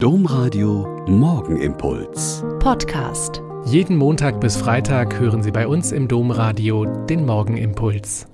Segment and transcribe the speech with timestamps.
[0.00, 2.44] Domradio Morgenimpuls.
[2.60, 3.42] Podcast.
[3.66, 8.28] Jeden Montag bis Freitag hören Sie bei uns im Domradio den Morgenimpuls.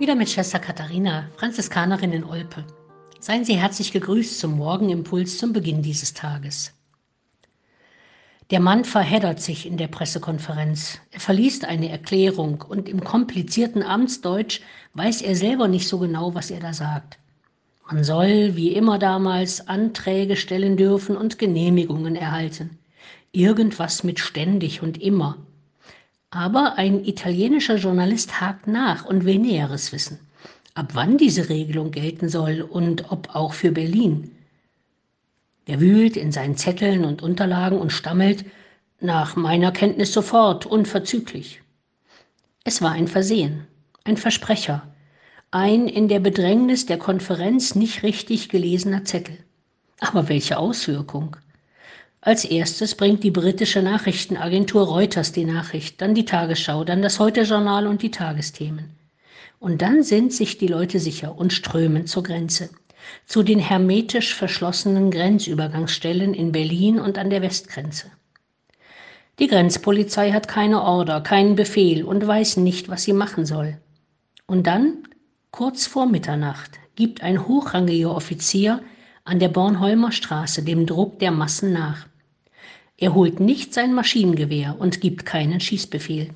[0.00, 2.64] Wieder mit Schwester Katharina, Franziskanerin in Olpe.
[3.20, 6.72] Seien Sie herzlich gegrüßt zum Morgenimpuls zum Beginn dieses Tages.
[8.50, 10.98] Der Mann verheddert sich in der Pressekonferenz.
[11.12, 14.62] Er verliest eine Erklärung und im komplizierten Amtsdeutsch
[14.94, 17.20] weiß er selber nicht so genau, was er da sagt.
[17.90, 22.78] Man soll, wie immer damals, Anträge stellen dürfen und Genehmigungen erhalten.
[23.32, 25.38] Irgendwas mit ständig und immer.
[26.30, 30.18] Aber ein italienischer Journalist hakt nach und will Näheres wissen.
[30.74, 34.30] Ab wann diese Regelung gelten soll und ob auch für Berlin.
[35.66, 38.44] Er wühlt in seinen Zetteln und Unterlagen und stammelt,
[39.00, 41.60] nach meiner Kenntnis sofort, unverzüglich.
[42.64, 43.66] Es war ein Versehen,
[44.04, 44.86] ein Versprecher,
[45.52, 49.36] ein in der Bedrängnis der Konferenz nicht richtig gelesener Zettel.
[50.00, 51.36] Aber welche Auswirkung?
[52.22, 57.86] Als erstes bringt die britische Nachrichtenagentur Reuters die Nachricht, dann die Tagesschau, dann das Heute-Journal
[57.86, 58.90] und die Tagesthemen.
[59.60, 62.70] Und dann sind sich die Leute sicher und strömen zur Grenze,
[63.26, 68.06] zu den hermetisch verschlossenen Grenzübergangsstellen in Berlin und an der Westgrenze.
[69.38, 73.76] Die Grenzpolizei hat keine Order, keinen Befehl und weiß nicht, was sie machen soll.
[74.46, 75.08] Und dann
[75.52, 78.82] Kurz vor Mitternacht gibt ein hochrangiger Offizier
[79.24, 82.06] an der Bornholmer Straße dem Druck der Massen nach.
[82.96, 86.30] Er holt nicht sein Maschinengewehr und gibt keinen Schießbefehl.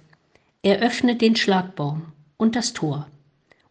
[0.60, 3.08] Er öffnet den Schlagbaum und das Tor.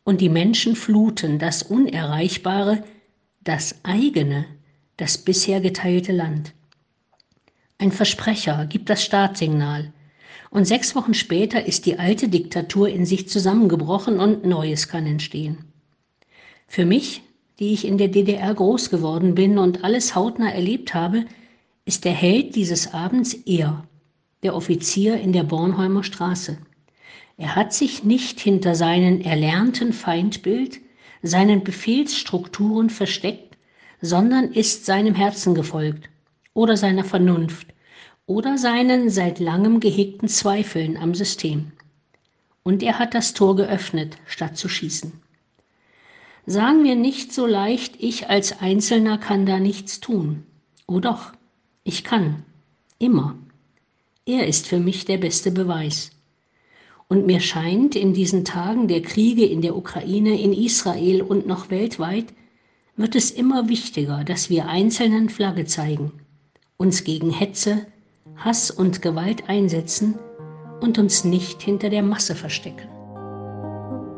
[0.03, 2.83] Und die Menschen fluten das Unerreichbare,
[3.41, 4.45] das eigene,
[4.97, 6.53] das bisher geteilte Land.
[7.77, 9.93] Ein Versprecher gibt das Startsignal
[10.55, 15.65] und sechs Wochen später ist die alte Diktatur in sich zusammengebrochen und Neues kann entstehen.
[16.65, 17.23] Für mich,
[17.59, 21.25] die ich in der DDR groß geworden bin und alles hautnah erlebt habe,
[21.83, 23.85] ist der Held dieses Abends er,
[24.43, 26.57] der Offizier in der Bornholmer Straße.
[27.35, 30.79] Er hat sich nicht hinter seinen erlernten Feindbild,
[31.21, 33.57] seinen Befehlsstrukturen versteckt,
[33.99, 36.09] sondern ist seinem Herzen gefolgt
[36.53, 37.74] oder seiner Vernunft
[38.27, 41.71] oder seinen seit langem gehegten Zweifeln am System.
[42.63, 45.13] Und er hat das Tor geöffnet, statt zu schießen.
[46.47, 50.43] Sagen wir nicht so leicht, ich als Einzelner kann da nichts tun.
[50.87, 51.33] Oh doch,
[51.83, 52.43] ich kann.
[52.97, 53.35] Immer.
[54.25, 56.11] Er ist für mich der beste Beweis.
[57.07, 61.69] Und mir scheint, in diesen Tagen der Kriege in der Ukraine, in Israel und noch
[61.69, 62.33] weltweit,
[62.95, 66.11] wird es immer wichtiger, dass wir einzelnen Flagge zeigen,
[66.77, 67.85] uns gegen Hetze,
[68.37, 70.15] Hass und Gewalt einsetzen
[70.81, 72.89] und uns nicht hinter der Masse verstecken.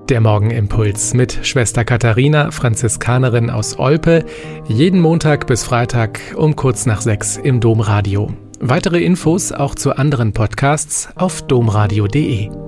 [0.10, 4.26] Der Morgenimpuls mit Schwester Katharina, Franziskanerin aus Olpe,
[4.66, 8.32] jeden Montag bis Freitag um kurz nach sechs im Domradio.
[8.60, 12.67] Weitere Infos auch zu anderen Podcasts auf domradio.de.